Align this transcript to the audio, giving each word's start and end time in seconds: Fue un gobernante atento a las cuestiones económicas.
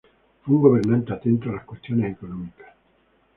Fue 0.41 0.55
un 0.55 0.63
gobernante 0.63 1.13
atento 1.13 1.51
a 1.51 1.53
las 1.53 1.63
cuestiones 1.63 2.11
económicas. 2.13 2.69